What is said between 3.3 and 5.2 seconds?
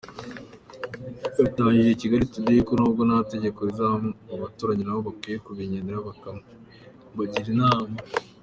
tegeko rizabakurikirana, abaturanyi nabo